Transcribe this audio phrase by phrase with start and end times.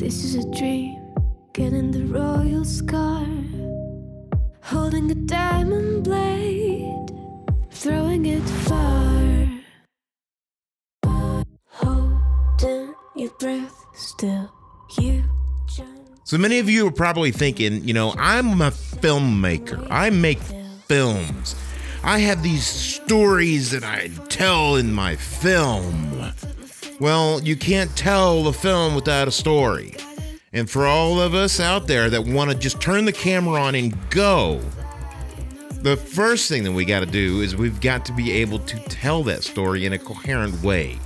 [0.00, 0.96] This is a dream,
[1.52, 3.26] getting the royal scar.
[4.62, 7.12] Holding a diamond blade,
[7.70, 9.46] throwing it far.
[11.66, 14.50] Holding your breath still,
[14.98, 15.22] you.
[16.24, 19.86] So many of you are probably thinking, you know, I'm a filmmaker.
[19.90, 20.40] I make
[20.86, 21.54] films.
[22.02, 26.32] I have these stories that I tell in my film.
[27.00, 29.94] Well, you can't tell the film without a story.
[30.52, 33.74] And for all of us out there that want to just turn the camera on
[33.74, 34.60] and go,
[35.80, 38.78] the first thing that we got to do is we've got to be able to
[38.90, 40.98] tell that story in a coherent way.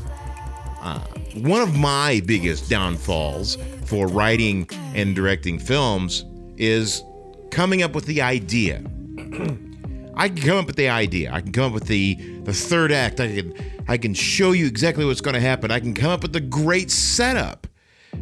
[0.81, 0.99] Uh,
[1.37, 6.25] one of my biggest downfalls for writing and directing films
[6.57, 7.05] is
[7.53, 8.83] coming up with the idea.
[10.17, 11.33] I can come up with the idea.
[11.33, 12.15] I can come up with the
[12.45, 13.21] the third act.
[13.21, 13.55] I can
[13.89, 15.71] I can show you exactly what's going to happen.
[15.71, 17.67] I can come up with the great setup.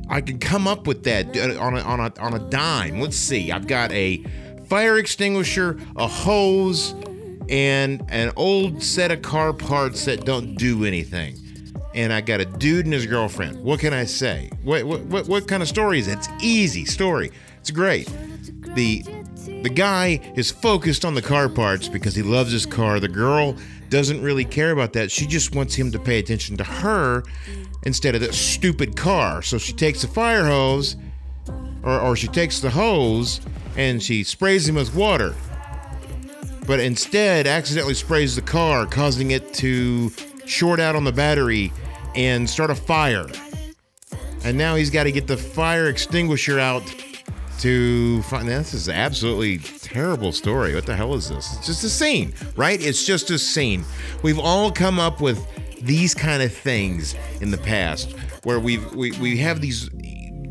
[0.09, 3.01] I can come up with that uh, on a, on a on a dime.
[3.01, 3.53] Let's see.
[3.53, 4.25] I've got a
[4.69, 6.95] fire extinguisher, a hose,
[7.49, 11.39] and an old set of car parts that don't do anything.
[11.95, 13.63] And I got a dude and his girlfriend.
[13.63, 14.51] What can I say?
[14.63, 16.19] What what what, what kind of story is it?
[16.19, 17.31] It's easy story.
[17.61, 18.11] It's great.
[18.75, 19.05] The
[19.63, 23.01] the guy is focused on the car parts because he loves his car.
[23.01, 23.57] The girl
[23.89, 25.11] doesn't really care about that.
[25.11, 27.23] She just wants him to pay attention to her
[27.85, 29.43] instead of that stupid car.
[29.43, 30.97] So she takes a fire hose
[31.83, 33.41] or, or she takes the hose
[33.77, 35.35] and she sprays him with water.
[36.67, 40.11] But instead, accidentally sprays the car, causing it to
[40.47, 41.73] short out on the battery
[42.15, 43.27] and start a fire.
[44.45, 46.83] And now he's got to get the fire extinguisher out
[47.63, 50.75] to find this is absolutely terrible story.
[50.75, 51.57] What the hell is this?
[51.57, 52.81] It's just a scene, right?
[52.85, 53.85] It's just a scene.
[54.25, 55.47] We've all come up with
[55.81, 59.89] these kind of things in the past where we've we, we have these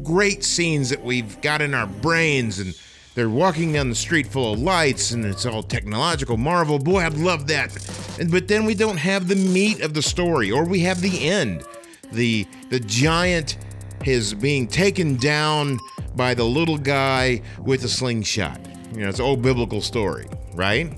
[0.04, 2.74] great scenes that we've got in our brains and
[3.14, 6.80] they're walking down the street full of lights and it's all technological marvel.
[6.80, 7.76] Boy, I'd love that.
[8.22, 11.28] And, but then we don't have the meat of the story or we have the
[11.28, 11.66] end.
[12.14, 13.58] The the giant
[14.06, 15.78] is being taken down
[16.16, 18.60] by the little guy with the slingshot.
[18.94, 20.92] You know, it's an old biblical story, right?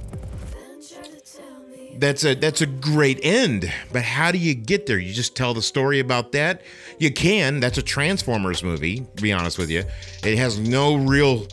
[1.95, 4.97] That's a that's a great end, but how do you get there?
[4.97, 6.63] You just tell the story about that.
[6.97, 7.59] You can.
[7.59, 9.05] That's a Transformers movie.
[9.15, 9.83] To be honest with you,
[10.23, 11.47] it has no real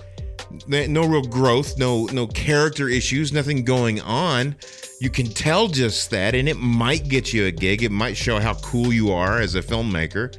[0.66, 4.56] no real growth, no no character issues, nothing going on.
[5.00, 7.82] You can tell just that, and it might get you a gig.
[7.82, 10.36] It might show how cool you are as a filmmaker.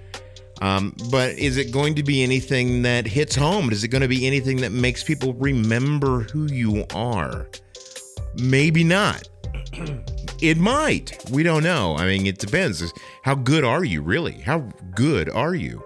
[0.61, 3.71] Um, but is it going to be anything that hits home?
[3.71, 7.47] Is it going to be anything that makes people remember who you are?
[8.35, 9.27] Maybe not.
[10.41, 11.17] it might.
[11.31, 11.97] We don't know.
[11.97, 12.93] I mean, it depends.
[13.23, 14.33] How good are you, really?
[14.33, 14.59] How
[14.93, 15.83] good are you?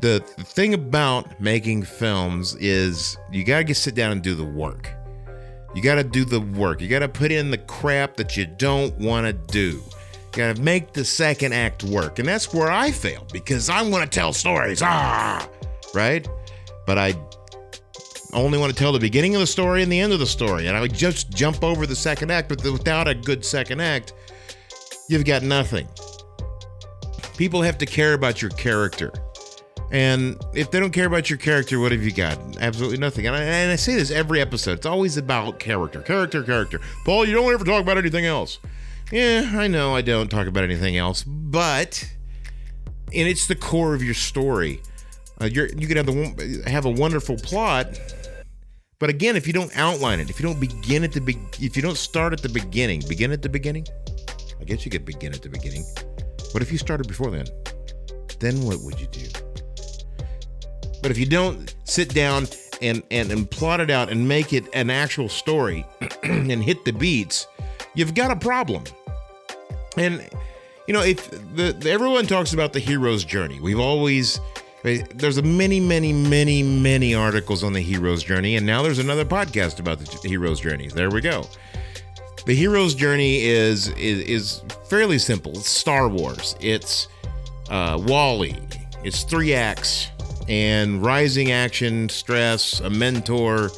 [0.00, 4.44] The, thing about making films is you got to get sit down and do the
[4.44, 4.90] work.
[5.74, 6.80] You got to do the work.
[6.80, 9.82] You got to put in the crap that you don't want to do.
[10.36, 12.18] Gotta make the second act work.
[12.18, 14.82] And that's where I fail because I want to tell stories.
[14.82, 15.48] Ah,
[15.94, 16.28] right?
[16.86, 17.14] But I
[18.34, 20.66] only want to tell the beginning of the story and the end of the story.
[20.66, 24.12] And I would just jump over the second act, but without a good second act,
[25.08, 25.88] you've got nothing.
[27.38, 29.10] People have to care about your character.
[29.90, 32.38] And if they don't care about your character, what have you got?
[32.58, 33.26] Absolutely nothing.
[33.26, 34.72] And I, and I say this every episode.
[34.72, 36.78] It's always about character, character, character.
[37.06, 38.58] Paul, you don't ever talk about anything else.
[39.12, 42.10] Yeah, I know I don't talk about anything else, but
[43.14, 44.82] and it's the core of your story.
[45.40, 48.00] Uh, you're, you could have the have a wonderful plot,
[48.98, 51.76] but again, if you don't outline it, if you don't begin at the be- if
[51.76, 53.86] you don't start at the beginning, begin at the beginning.
[54.60, 55.84] I guess you could begin at the beginning.
[56.52, 57.46] What if you started before then?
[58.40, 59.28] Then what would you do?
[61.00, 62.48] But if you don't sit down
[62.82, 65.86] and and, and plot it out and make it an actual story
[66.24, 67.46] and hit the beats,
[67.94, 68.82] you've got a problem.
[69.96, 70.28] And
[70.86, 74.40] you know, if the, the, everyone talks about the hero's journey, we've always
[74.82, 79.24] there's a many, many, many, many articles on the hero's journey, and now there's another
[79.24, 80.88] podcast about the hero's journey.
[80.88, 81.44] There we go.
[82.44, 85.52] The hero's journey is is, is fairly simple.
[85.52, 86.54] It's Star Wars.
[86.60, 87.08] It's
[87.68, 88.56] uh, WALL-E.
[89.02, 90.08] It's three acts
[90.48, 93.70] and rising action, stress, a mentor,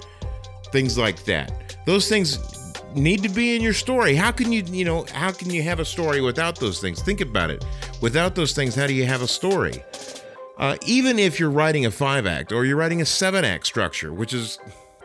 [0.71, 1.77] things like that.
[1.87, 2.37] Those things
[2.95, 4.15] need to be in your story.
[4.15, 7.03] How can you, you know, how can you have a story without those things?
[7.03, 7.65] Think about it.
[8.01, 9.83] Without those things, how do you have a story?
[10.59, 14.13] Uh, even if you're writing a five act or you're writing a seven act structure,
[14.13, 14.59] which is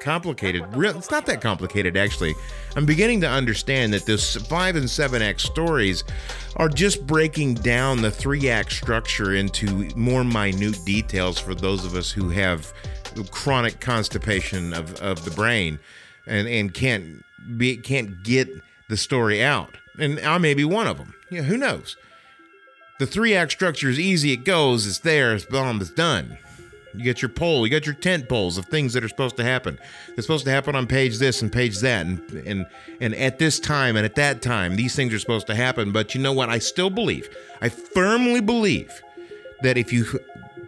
[0.03, 0.63] complicated.
[0.75, 2.35] Real, it's not that complicated, actually.
[2.75, 6.03] I'm beginning to understand that those five and seven act stories
[6.57, 11.95] are just breaking down the three act structure into more minute details for those of
[11.95, 12.73] us who have
[13.31, 15.79] chronic constipation of, of the brain
[16.27, 17.23] and, and can't
[17.57, 18.49] be can't get
[18.89, 19.77] the story out.
[19.99, 21.13] And I may be one of them.
[21.29, 21.97] Yeah, who knows?
[22.99, 26.37] The three act structure is easy, it goes, it's there, it's bomb, it's done.
[26.93, 29.43] You get your pole, you got your tent poles of things that are supposed to
[29.43, 29.79] happen.
[30.09, 32.67] It's supposed to happen on page this and page that, and and
[33.01, 35.91] and at this time and at that time, these things are supposed to happen.
[35.91, 36.49] But you know what?
[36.49, 37.29] I still believe,
[37.61, 39.01] I firmly believe
[39.63, 40.05] that if you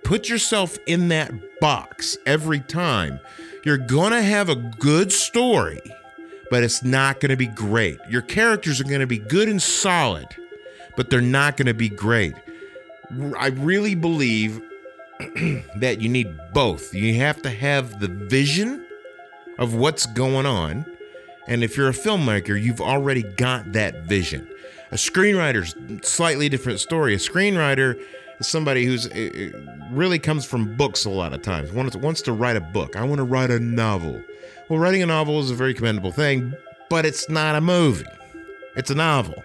[0.04, 3.20] put yourself in that box every time,
[3.64, 5.82] you're gonna have a good story,
[6.50, 8.00] but it's not gonna be great.
[8.10, 10.28] Your characters are gonna be good and solid,
[10.96, 12.36] but they're not gonna be great.
[13.38, 14.62] I really believe
[15.78, 16.94] that you need both.
[16.94, 18.86] You have to have the vision
[19.58, 20.86] of what's going on.
[21.48, 24.48] And if you're a filmmaker, you've already got that vision.
[24.92, 25.76] A screenwriter's
[26.08, 27.14] slightly different story.
[27.14, 28.02] A screenwriter
[28.42, 29.12] somebody who's uh,
[29.56, 31.72] uh, really comes from books a lot of times.
[31.72, 32.96] Wants, wants to write a book.
[32.96, 34.22] I want to write a novel.
[34.70, 36.54] Well, writing a novel is a very commendable thing,
[36.90, 38.06] but it's not a movie.
[38.76, 39.44] It's a novel.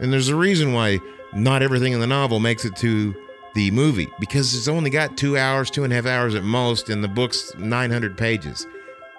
[0.00, 0.98] And there's a reason why
[1.32, 3.14] not everything in the novel makes it to
[3.54, 6.90] the movie because it's only got two hours, two and a half hours at most,
[6.90, 8.66] and the book's 900 pages.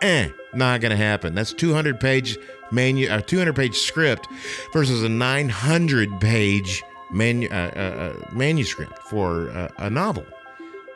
[0.02, 1.34] Eh, not gonna happen.
[1.34, 2.38] That's 200 page
[2.72, 4.28] manu, uh, a 200 page script
[4.74, 6.84] versus a 900 page
[7.14, 10.26] manu, uh, uh, uh, manuscript for a novel.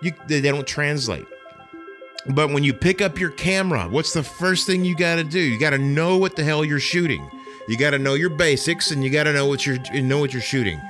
[0.02, 1.26] You, they don't translate.
[2.30, 5.40] But when you pick up your camera, what's the first thing you got to do?
[5.40, 7.30] You got to know what the hell you're shooting.
[7.70, 10.34] You got to know your basics, and you got to know what you're know what
[10.34, 10.82] you're shooting.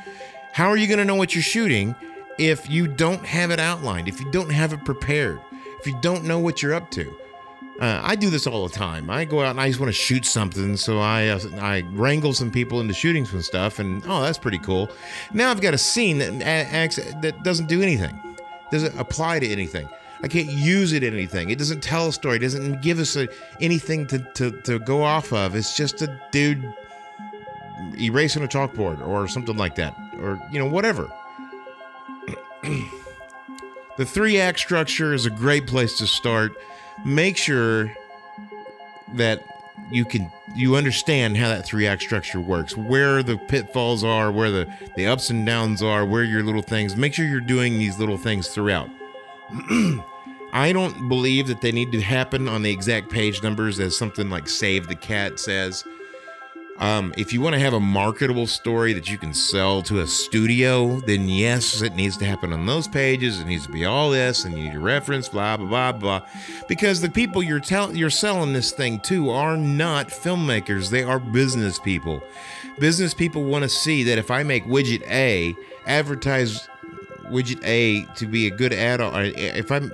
[0.54, 1.96] How are you going to know what you're shooting
[2.38, 5.40] if you don't have it outlined, if you don't have it prepared,
[5.80, 7.16] if you don't know what you're up to.
[7.80, 9.10] Uh, I do this all the time.
[9.10, 12.34] I go out and I just want to shoot something, so I uh, I wrangle
[12.34, 14.90] some people into shooting some stuff, and oh, that's pretty cool.
[15.32, 18.20] Now I've got a scene that acts that doesn't do anything,
[18.72, 19.88] doesn't apply to anything.
[20.24, 21.52] I can't use it in anything.
[21.52, 22.38] It doesn't tell a story.
[22.38, 23.28] It doesn't give us a,
[23.62, 25.56] anything to, to, to go off of.
[25.56, 26.64] It's just a dude
[28.00, 31.12] erasing a chalkboard or something like that, or you know whatever
[33.98, 36.58] the three act structure is a great place to start.
[37.06, 37.94] Make sure
[39.14, 39.44] that
[39.92, 44.52] you can you understand how that three act structure works, where the pitfalls are, where
[44.52, 46.96] the the ups and downs are, where your little things.
[46.96, 48.90] Make sure you're doing these little things throughout.
[50.54, 54.30] I don't believe that they need to happen on the exact page numbers as something
[54.30, 55.84] like Save the Cat says.
[56.80, 60.08] Um, if you want to have a marketable story that you can sell to a
[60.08, 63.40] studio, then yes, it needs to happen on those pages.
[63.40, 66.22] It needs to be all this, and you need a reference, blah blah blah blah.
[66.68, 71.20] Because the people you're telling you're selling this thing to are not filmmakers; they are
[71.20, 72.22] business people.
[72.78, 75.56] Business people want to see that if I make widget A,
[75.88, 76.70] advertise
[77.26, 79.00] widget A to be a good ad.
[79.02, 79.92] If I'm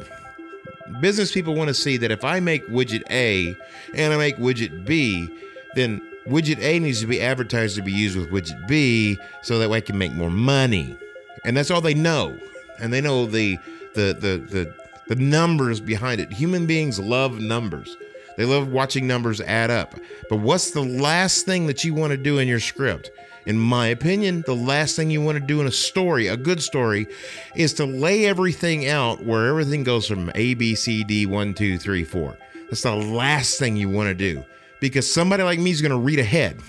[0.99, 3.55] business people want to see that if I make widget A
[3.95, 5.29] and I make widget B,
[5.75, 9.69] then widget A needs to be advertised to be used with widget B so that
[9.69, 10.97] way I can make more money.
[11.45, 12.37] And that's all they know.
[12.79, 13.57] And they know the
[13.93, 14.75] the the the,
[15.07, 16.31] the numbers behind it.
[16.31, 17.97] Human beings love numbers.
[18.35, 19.93] They love watching numbers add up.
[20.29, 23.11] But what's the last thing that you want to do in your script?
[23.45, 26.63] In my opinion, the last thing you want to do in a story, a good
[26.63, 27.07] story,
[27.55, 31.77] is to lay everything out where everything goes from A, B, C, D, one, two,
[31.77, 32.37] three, four.
[32.69, 34.43] That's the last thing you want to do
[34.83, 36.59] because somebody like me is going to read ahead.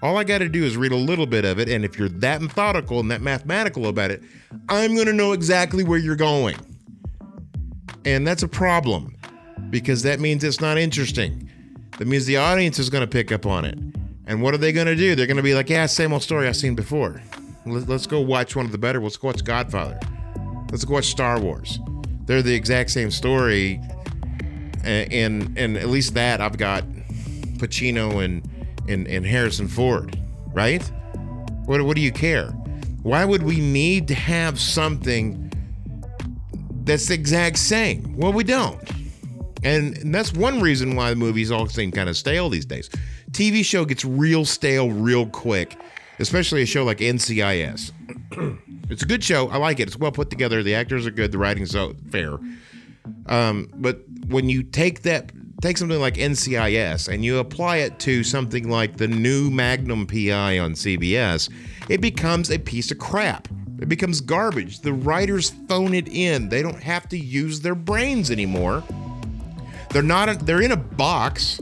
[0.00, 1.68] All I got to do is read a little bit of it.
[1.68, 4.22] And if you're that methodical and that mathematical about it,
[4.68, 6.54] I'm going to know exactly where you're going.
[8.04, 9.16] And that's a problem
[9.70, 11.50] because that means it's not interesting.
[11.98, 13.76] That means the audience is going to pick up on it.
[14.28, 15.16] And what are they going to do?
[15.16, 17.20] They're going to be like, yeah, same old story I've seen before.
[17.66, 19.00] Let's go watch one of the better.
[19.00, 19.98] Let's go watch Godfather.
[20.70, 21.80] Let's go watch Star Wars.
[22.26, 23.80] They're the exact same story.
[24.84, 26.84] And, and, and at least that I've got
[27.62, 28.42] Pacino and,
[28.88, 30.18] and, and Harrison Ford,
[30.52, 30.82] right?
[31.66, 32.48] What, what do you care?
[33.02, 35.52] Why would we need to have something
[36.84, 38.16] that's the exact same?
[38.16, 38.80] Well, we don't.
[39.64, 42.90] And, and that's one reason why the movies all seem kind of stale these days.
[43.30, 45.78] TV show gets real stale real quick,
[46.18, 47.92] especially a show like NCIS.
[48.90, 49.48] it's a good show.
[49.48, 49.88] I like it.
[49.88, 50.62] It's well put together.
[50.62, 51.32] The actors are good.
[51.32, 51.76] The writing's
[52.10, 52.38] fair.
[53.26, 58.24] Um, but when you take that take something like NCIS and you apply it to
[58.24, 61.48] something like the new Magnum PI on CBS,
[61.88, 63.48] it becomes a piece of crap.
[63.80, 64.80] It becomes garbage.
[64.80, 66.48] The writers phone it in.
[66.48, 68.82] They don't have to use their brains anymore.
[69.90, 70.46] They're not.
[70.46, 71.60] They're in a box,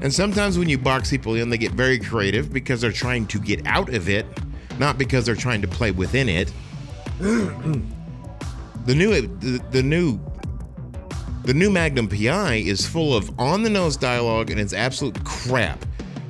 [0.00, 3.38] and sometimes when you box people in, they get very creative because they're trying to
[3.38, 4.26] get out of it,
[4.78, 6.52] not because they're trying to play within it.
[7.18, 7.84] the
[8.86, 10.18] new, the, the new
[11.44, 15.84] the new Magnum PI is full of on the nose dialogue and it's absolute crap.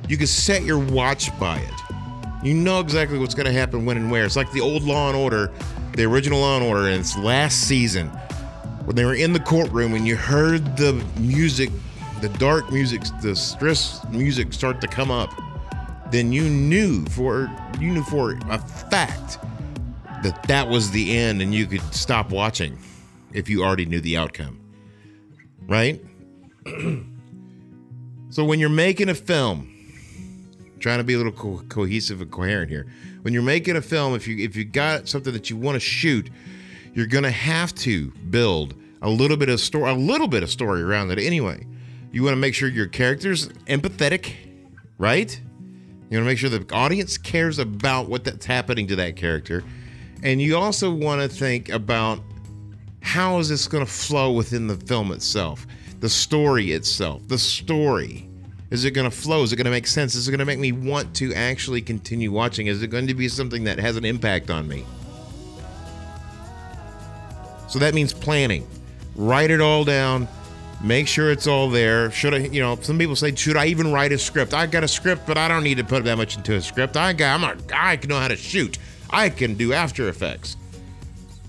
[0.09, 2.45] You can set your watch by it.
[2.45, 4.25] You know exactly what's going to happen when and where.
[4.25, 5.53] It's like the old Law and Order,
[5.93, 8.07] the original Law and Order in its last season
[8.83, 11.69] when they were in the courtroom and you heard the music,
[12.19, 15.33] the dark music, the stress music start to come up.
[16.11, 19.39] Then you knew for you knew for a fact
[20.23, 22.77] that that was the end and you could stop watching
[23.31, 24.64] if you already knew the outcome
[25.67, 26.03] right?
[28.29, 29.75] so when you're making a film,
[30.79, 32.85] trying to be a little co- cohesive and coherent here.
[33.23, 35.79] When you're making a film, if you if you got something that you want to
[35.79, 36.29] shoot,
[36.93, 40.83] you're gonna have to build a little bit of story, a little bit of story
[40.83, 41.65] around it anyway.
[42.11, 44.33] You want to make sure your character's empathetic,
[44.99, 45.41] right?
[46.09, 49.63] You want to make sure the audience cares about what that's happening to that character.
[50.23, 52.19] And you also want to think about
[53.05, 55.67] how is this going to flow within the film itself?
[55.99, 58.27] The story itself, the story.
[58.71, 59.43] Is it going to flow?
[59.43, 60.15] Is it going to make sense?
[60.15, 62.65] Is it going to make me want to actually continue watching?
[62.65, 64.83] Is it going to be something that has an impact on me?
[67.69, 68.67] So that means planning.
[69.15, 70.27] Write it all down.
[70.81, 72.09] Make sure it's all there.
[72.09, 74.55] Should I, you know, some people say, should I even write a script?
[74.55, 76.97] I got a script, but I don't need to put that much into a script.
[76.97, 78.79] I got, I'm a, I can know how to shoot.
[79.11, 80.57] I can do After Effects.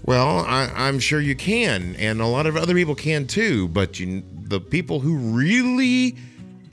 [0.06, 3.66] Well, I, am sure you can, and a lot of other people can too.
[3.66, 6.16] But you, the people who really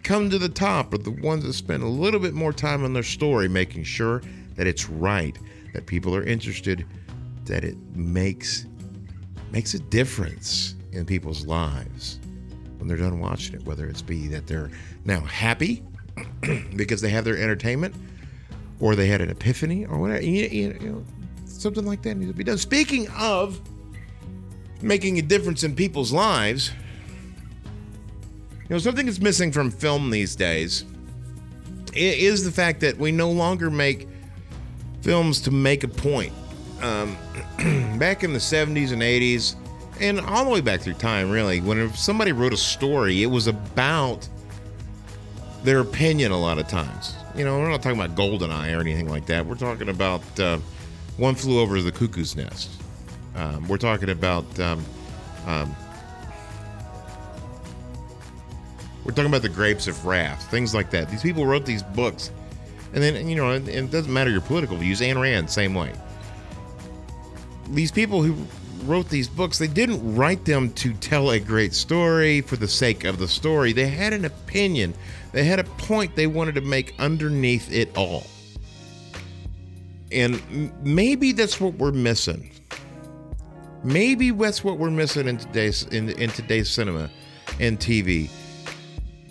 [0.03, 2.93] come to the top are the ones that spend a little bit more time on
[2.93, 4.21] their story, making sure
[4.55, 5.35] that it's right,
[5.73, 6.85] that people are interested,
[7.45, 8.65] that it makes
[9.51, 12.19] makes a difference in people's lives
[12.77, 13.65] when they're done watching it.
[13.65, 14.69] Whether it's be that they're
[15.05, 15.83] now happy
[16.75, 17.95] because they have their entertainment,
[18.79, 20.21] or they had an epiphany, or whatever.
[20.21, 21.03] You, you know,
[21.63, 22.58] Something like that needs to be done.
[22.58, 23.62] Speaking of
[24.82, 26.74] making a difference in people's lives,
[28.63, 30.84] you know, something that's missing from film these days
[31.93, 34.10] is the fact that we no longer make
[35.03, 36.34] films to make a point.
[36.82, 37.15] Um,
[37.98, 39.55] back in the 70s and 80s,
[40.01, 43.48] and all the way back through time, really, when somebody wrote a story, it was
[43.48, 44.27] about
[45.63, 47.15] their opinion a lot of times.
[47.38, 49.46] You know, we're not talking about Goldeneye or anything like that.
[49.46, 50.58] We're talking about uh,
[51.17, 52.72] one flew over the cuckoo's nest.
[53.36, 54.60] Um, we're talking about.
[54.60, 54.84] Um,
[55.46, 55.75] um,
[59.03, 61.10] we're talking about the grapes of wrath, things like that.
[61.10, 62.32] These people wrote these books,
[62.93, 65.01] and then you know, and it doesn't matter your political views.
[65.01, 65.91] Ayn Rand, same way.
[67.70, 68.36] These people who
[68.86, 73.03] wrote these books, they didn't write them to tell a great story for the sake
[73.03, 73.74] of the story.
[73.74, 74.93] They had an opinion.
[75.32, 78.24] They had a point they wanted to make underneath it all.
[80.13, 82.51] And maybe that's what we're missing.
[83.84, 87.10] Maybe that's what we're missing in today's in, in today's cinema
[87.60, 88.29] and TV.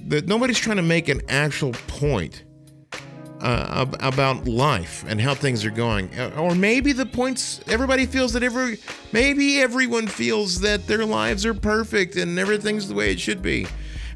[0.09, 2.45] That nobody's trying to make an actual point
[3.43, 8.33] uh, about life and how things are going, uh, or maybe the points everybody feels
[8.35, 8.79] that every
[9.13, 13.67] maybe everyone feels that their lives are perfect and everything's the way it should be.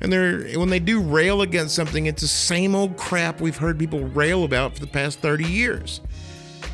[0.01, 3.79] And they're when they do rail against something, it's the same old crap we've heard
[3.79, 6.01] people rail about for the past 30 years.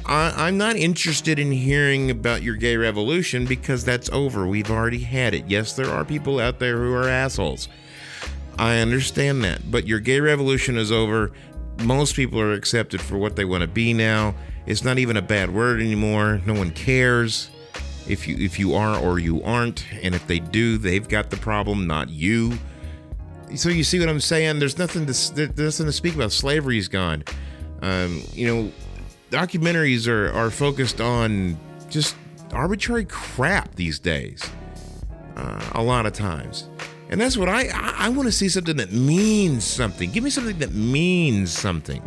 [0.07, 4.47] I, am not interested in hearing about your gay revolution because that's over.
[4.47, 5.45] We've already had it.
[5.47, 7.69] Yes, there are people out there who are assholes.
[8.59, 9.71] I understand that.
[9.71, 11.33] But your gay revolution is over.
[11.85, 14.35] Most people are accepted for what they want to be now.
[14.67, 16.41] It's not even a bad word anymore.
[16.47, 17.51] No one cares
[18.07, 19.87] if you if you are or you aren't.
[20.03, 22.53] And if they do, they've got the problem, not you.
[23.55, 24.59] So you see what I'm saying?
[24.59, 26.33] There's nothing to there's nothing to speak about.
[26.33, 27.25] Slavery's gone.
[27.83, 28.73] Um, you know,
[29.33, 31.59] documentaries are, are focused on
[31.91, 32.15] just
[32.53, 34.43] arbitrary crap these days.
[35.37, 36.69] Uh, a lot of times.
[37.09, 40.11] And that's what I I, I want to see something that means something.
[40.11, 42.07] Give me something that means something.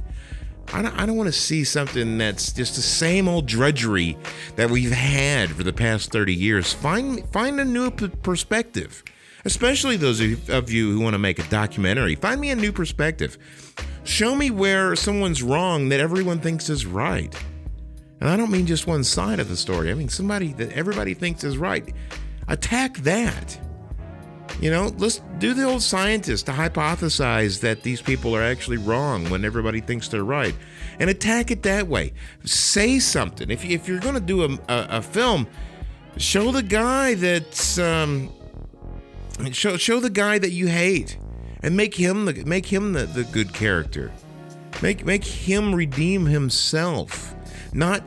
[0.73, 4.17] I don't, I don't want to see something that's just the same old drudgery
[4.55, 6.73] that we've had for the past 30 years.
[6.73, 9.03] Find find a new p- perspective,
[9.43, 12.15] especially those of you who want to make a documentary.
[12.15, 13.37] Find me a new perspective.
[14.05, 17.35] Show me where someone's wrong that everyone thinks is right.
[18.21, 19.91] And I don't mean just one side of the story.
[19.91, 21.93] I mean somebody that everybody thinks is right.
[22.47, 23.59] Attack that.
[24.61, 29.29] You know, let's do the old scientist to hypothesize that these people are actually wrong
[29.29, 30.55] when everybody thinks they're right
[30.99, 32.13] and attack it that way.
[32.45, 33.51] Say something.
[33.51, 35.45] If, if you're going to do a, a, a, film,
[36.15, 38.31] show the guy that's um,
[39.51, 41.17] Show show the guy that you hate,
[41.65, 44.11] and make him the make him the, the good character.
[44.83, 47.33] Make make him redeem himself,
[47.73, 48.03] not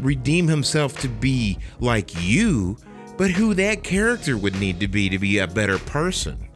[0.00, 2.78] redeem himself to be like you,
[3.18, 6.48] but who that character would need to be to be a better person.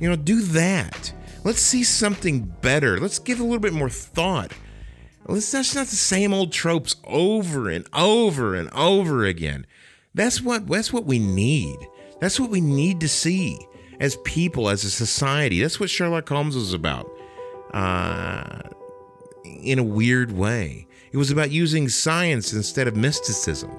[0.00, 1.12] You know, do that.
[1.44, 2.98] Let's see something better.
[2.98, 4.50] Let's give a little bit more thought.
[5.26, 9.64] Let's that's not the same old tropes over and over and over again.
[10.12, 11.76] That's what that's what we need.
[12.20, 13.58] That's what we need to see
[14.00, 15.60] as people, as a society.
[15.60, 17.10] That's what Sherlock Holmes was about.
[17.72, 18.60] Uh,
[19.44, 23.70] in a weird way, it was about using science instead of mysticism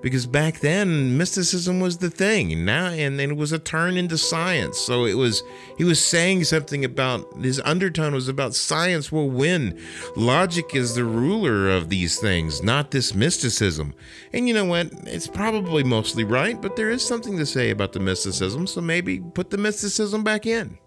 [0.00, 4.16] because back then mysticism was the thing now and then it was a turn into
[4.16, 4.78] science.
[4.78, 5.42] So it was
[5.76, 9.78] he was saying something about his undertone was about science will win.
[10.16, 13.94] Logic is the ruler of these things not this mysticism.
[14.32, 14.92] And you know what?
[15.06, 19.20] It's probably mostly right but there is something to say about the mysticism so maybe
[19.20, 20.78] put the mysticism back in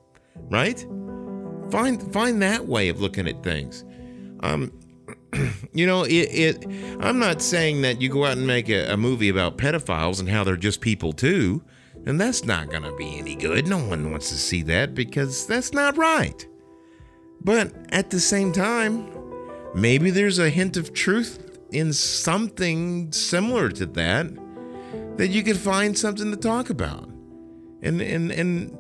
[0.50, 0.86] right?
[1.70, 3.86] Find find that way of looking at things.
[4.42, 4.72] Um
[5.74, 6.66] you know, it, it,
[7.00, 10.30] I'm not saying that you go out and make a, a movie about pedophiles and
[10.30, 11.64] how they're just people too,
[12.06, 13.68] and that's not going to be any good.
[13.68, 16.46] No one wants to see that because that's not right.
[17.44, 19.10] But at the same time,
[19.74, 24.28] maybe there's a hint of truth in something similar to that
[25.18, 27.10] that you could find something to talk about.
[27.82, 28.78] And and and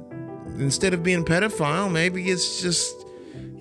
[0.58, 3.05] instead of being pedophile, maybe it's just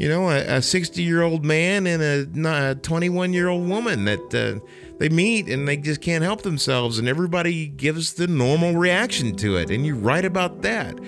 [0.01, 2.03] you know, a 60 year old man and
[2.47, 4.65] a 21 year old woman that uh,
[4.99, 9.57] they meet and they just can't help themselves, and everybody gives the normal reaction to
[9.57, 9.71] it.
[9.71, 10.99] And you write about that.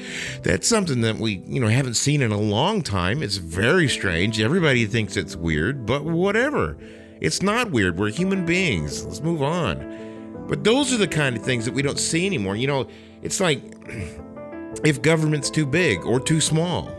[0.43, 3.23] That's something that we, you know, haven't seen in a long time.
[3.23, 4.41] It's very strange.
[4.41, 6.77] Everybody thinks it's weird, but whatever.
[7.21, 7.99] It's not weird.
[7.99, 9.05] We're human beings.
[9.07, 10.47] Let's move on.
[10.49, 12.57] But those are the kind of things that we don't see anymore.
[12.57, 12.89] You know,
[13.23, 13.63] it's like
[14.85, 16.91] if government's too big or too small,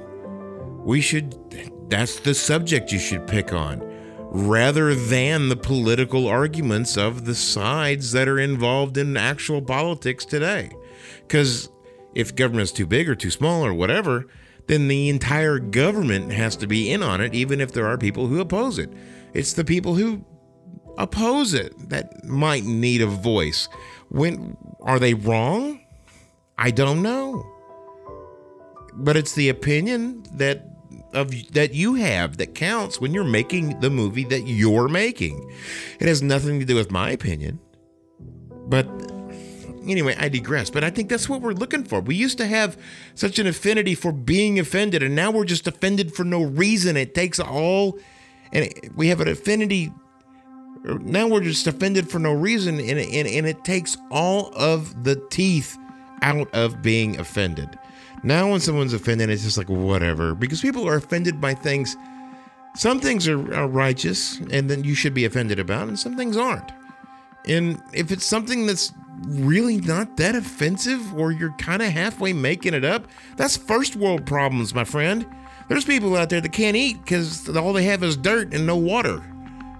[0.83, 1.35] we should
[1.89, 3.81] that's the subject you should pick on,
[4.31, 10.71] rather than the political arguments of the sides that are involved in actual politics today.
[11.21, 11.69] Because
[12.15, 14.27] if government's too big or too small or whatever,
[14.67, 18.27] then the entire government has to be in on it, even if there are people
[18.27, 18.91] who oppose it.
[19.33, 20.25] It's the people who
[20.97, 23.67] oppose it that might need a voice.
[24.09, 25.81] When are they wrong?
[26.57, 27.45] I don't know.
[28.93, 30.72] But it's the opinion that
[31.13, 35.51] of that you have that counts when you're making the movie that you're making.
[35.99, 37.59] It has nothing to do with my opinion.
[38.67, 38.87] But
[39.87, 40.69] anyway, I digress.
[40.69, 42.01] But I think that's what we're looking for.
[42.01, 42.77] We used to have
[43.15, 46.97] such an affinity for being offended, and now we're just offended for no reason.
[46.97, 47.99] It takes all,
[48.51, 49.91] and we have an affinity.
[50.83, 55.15] Now we're just offended for no reason, and, and, and it takes all of the
[55.29, 55.77] teeth
[56.21, 57.77] out of being offended.
[58.23, 61.97] Now, when someone's offended, it's just like whatever, because people are offended by things.
[62.75, 66.37] Some things are, are righteous, and then you should be offended about, and some things
[66.37, 66.71] aren't.
[67.45, 68.93] And if it's something that's
[69.27, 74.25] really not that offensive, or you're kind of halfway making it up, that's first world
[74.25, 75.25] problems, my friend.
[75.69, 78.77] There's people out there that can't eat because all they have is dirt and no
[78.77, 79.21] water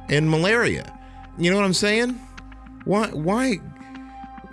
[0.10, 0.98] and malaria.
[1.38, 2.20] You know what I'm saying?
[2.86, 3.08] Why?
[3.08, 3.58] Why?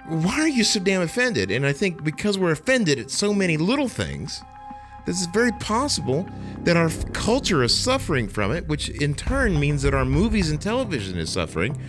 [0.08, 1.50] Why are you so damn offended?
[1.50, 4.42] And I think because we're offended at so many little things,
[5.06, 6.28] this is very possible
[6.64, 10.60] that our culture is suffering from it, which in turn means that our movies and
[10.60, 11.80] television is suffering.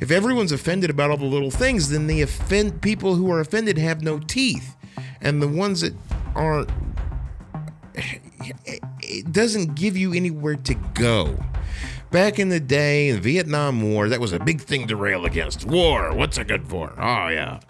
[0.00, 3.76] If everyone's offended about all the little things, then the offend people who are offended
[3.78, 4.76] have no teeth,
[5.20, 5.94] and the ones that
[6.34, 6.70] aren't,
[9.02, 11.38] it doesn't give you anywhere to go.
[12.10, 15.64] Back in the day, the Vietnam War, that was a big thing to rail against.
[15.66, 16.92] War, what's it good for?
[16.98, 17.60] Oh, yeah.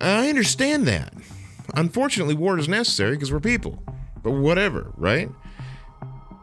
[0.00, 1.14] I understand that.
[1.74, 3.82] Unfortunately, war is necessary because we're people.
[4.24, 5.30] But whatever, right?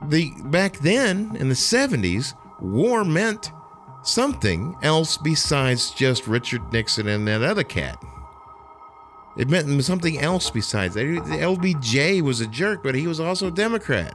[0.08, 3.52] The back then in the 70s, war meant
[4.04, 7.98] something else besides just Richard Nixon and that other cat.
[9.38, 11.06] It meant something else besides that.
[11.06, 14.14] LBJ was a jerk, but he was also a Democrat.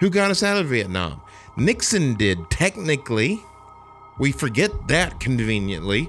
[0.00, 1.20] Who got us out of Vietnam?
[1.56, 3.40] Nixon did, technically.
[4.18, 6.08] We forget that conveniently.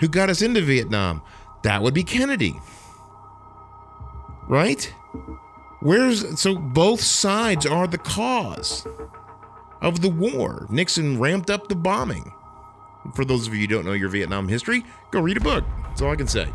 [0.00, 1.22] Who got us into Vietnam?
[1.62, 2.54] That would be Kennedy.
[4.48, 4.92] Right?
[5.80, 8.86] Where's so both sides are the cause
[9.80, 10.66] of the war.
[10.70, 12.32] Nixon ramped up the bombing.
[13.14, 15.64] For those of you who don't know your Vietnam history, go read a book.
[15.84, 16.52] That's all I can say.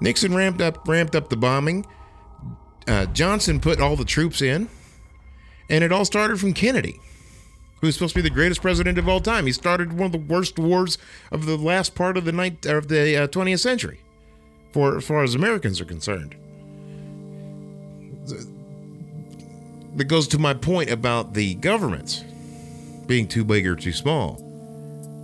[0.00, 1.86] Nixon ramped up ramped up the bombing.
[2.86, 4.68] Uh, Johnson put all the troops in,
[5.68, 7.00] and it all started from Kennedy
[7.84, 9.44] who's supposed to be the greatest president of all time.
[9.44, 10.96] He started one of the worst wars
[11.30, 14.00] of the last part of the night of the uh, 20th century.
[14.72, 16.34] for as far as Americans are concerned.
[19.96, 22.24] That goes to my point about the governments
[23.06, 24.40] being too big or too small.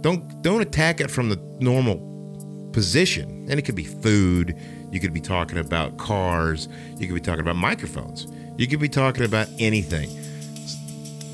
[0.02, 1.96] Don't don't attack it from the normal
[2.72, 3.46] position.
[3.48, 4.56] And it could be food,
[4.92, 8.26] you could be talking about cars, you could be talking about microphones.
[8.58, 10.10] You could be talking about anything.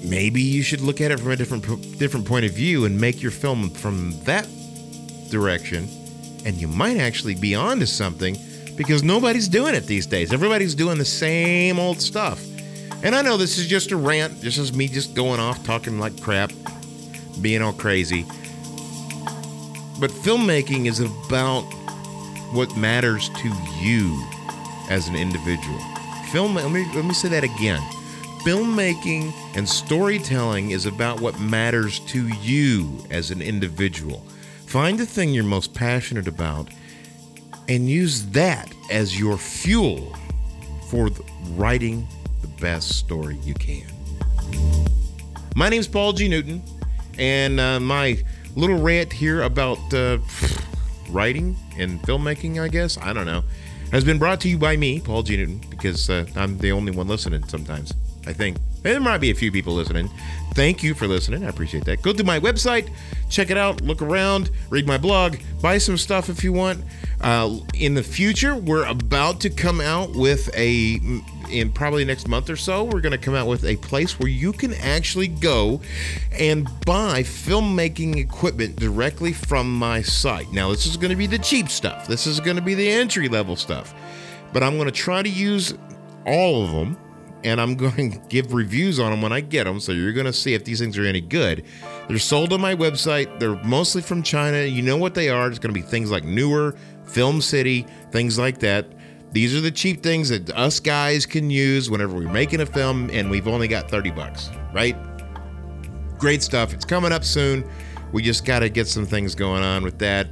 [0.02, 3.22] Maybe you should look at it from a different different point of view and make
[3.22, 4.48] your film from that
[5.30, 5.88] direction
[6.46, 8.38] and you might actually be onto something
[8.76, 10.32] because nobody's doing it these days.
[10.32, 12.40] Everybody's doing the same old stuff.
[13.02, 15.98] And I know this is just a rant, this is me just going off talking
[15.98, 16.52] like crap,
[17.42, 18.22] being all crazy.
[19.98, 21.64] But filmmaking is about
[22.52, 24.24] what matters to you
[24.88, 25.80] as an individual.
[26.30, 27.82] Film let me let me say that again.
[28.46, 34.24] Filmmaking and storytelling is about what matters to you as an individual.
[34.66, 36.68] Find the thing you're most passionate about
[37.68, 40.14] and use that as your fuel
[40.88, 41.10] for
[41.54, 42.06] writing
[42.40, 43.88] the best story you can.
[45.56, 46.28] My name's Paul G.
[46.28, 46.62] Newton,
[47.18, 48.22] and uh, my
[48.54, 50.18] little rant here about uh,
[51.10, 53.42] writing and filmmaking, I guess, I don't know,
[53.90, 55.36] has been brought to you by me, Paul G.
[55.36, 57.92] Newton, because uh, I'm the only one listening sometimes,
[58.26, 58.58] I think.
[58.82, 60.10] There might be a few people listening.
[60.54, 61.44] Thank you for listening.
[61.44, 62.02] I appreciate that.
[62.02, 62.88] Go to my website,
[63.28, 66.84] check it out, look around, read my blog, buy some stuff if you want.
[67.20, 71.00] Uh, in the future, we're about to come out with a,
[71.50, 74.28] in probably next month or so, we're going to come out with a place where
[74.28, 75.80] you can actually go
[76.32, 80.50] and buy filmmaking equipment directly from my site.
[80.52, 82.88] Now, this is going to be the cheap stuff, this is going to be the
[82.88, 83.94] entry level stuff,
[84.52, 85.74] but I'm going to try to use
[86.24, 86.96] all of them
[87.46, 89.78] and I'm going to give reviews on them when I get them.
[89.78, 91.64] So you're going to see if these things are any good.
[92.08, 93.38] They're sold on my website.
[93.38, 94.64] They're mostly from China.
[94.64, 95.48] You know what they are.
[95.48, 98.86] It's going to be things like Neewer, Film City, things like that.
[99.30, 103.10] These are the cheap things that us guys can use whenever we're making a film,
[103.12, 104.96] and we've only got 30 bucks, right?
[106.18, 106.72] Great stuff.
[106.74, 107.68] It's coming up soon.
[108.12, 110.28] We just got to get some things going on with that.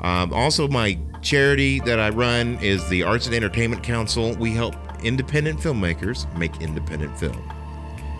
[0.00, 4.34] Um, also, my charity that I run is the Arts and Entertainment Council.
[4.36, 7.40] We help independent filmmakers make independent film.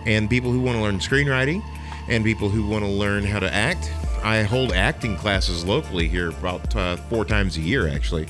[0.05, 1.63] And people who want to learn screenwriting
[2.07, 3.91] and people who want to learn how to act.
[4.23, 8.27] I hold acting classes locally here about uh, four times a year, actually.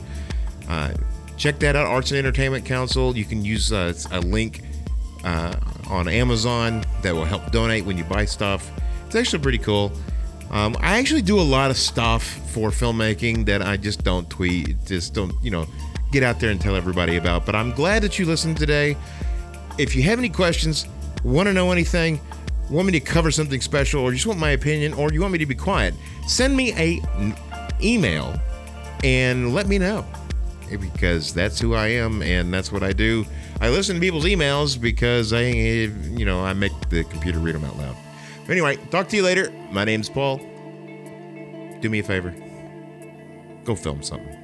[0.68, 0.94] Uh,
[1.38, 3.16] check that out, Arts and Entertainment Council.
[3.16, 4.62] You can use uh, a link
[5.24, 5.56] uh,
[5.90, 8.70] on Amazon that will help donate when you buy stuff.
[9.06, 9.92] It's actually pretty cool.
[10.50, 14.78] Um, I actually do a lot of stuff for filmmaking that I just don't tweet,
[14.86, 15.68] just don't, you know,
[16.12, 17.46] get out there and tell everybody about.
[17.46, 18.96] But I'm glad that you listened today.
[19.78, 20.88] If you have any questions,
[21.24, 22.20] want to know anything,
[22.70, 25.40] want me to cover something special, or just want my opinion, or you want me
[25.40, 25.94] to be quiet,
[26.28, 27.36] send me a n-
[27.82, 28.40] email
[29.04, 30.06] and let me know
[30.72, 33.26] eh, because that's who I am and that's what I do.
[33.62, 37.66] I listen to people's emails because I, you know, I make the computer read them
[37.66, 37.96] out loud.
[38.46, 39.52] But Anyway, talk to you later.
[39.72, 40.38] My name's Paul.
[41.80, 42.34] Do me a favor.
[43.66, 44.37] Go film something.